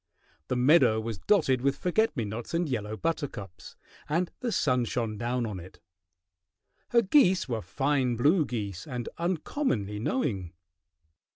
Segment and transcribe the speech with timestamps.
[0.47, 3.75] The meadow was dotted with forget me nots and yellow buttercups,
[4.09, 5.79] and the sun shone down on it;
[6.89, 10.53] her geese were fine blue geese and uncommonly knowing.